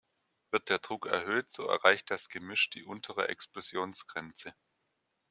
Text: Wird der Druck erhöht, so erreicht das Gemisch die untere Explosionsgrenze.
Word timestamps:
Wird 0.49 0.69
der 0.69 0.79
Druck 0.79 1.05
erhöht, 1.05 1.51
so 1.51 1.67
erreicht 1.67 2.09
das 2.09 2.27
Gemisch 2.27 2.71
die 2.71 2.83
untere 2.83 3.27
Explosionsgrenze. 3.29 4.55